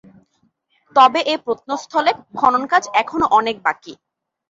[0.95, 3.93] তবে এ প্রত্নস্থলে খনন কাজ এখনও অনেক বাকি।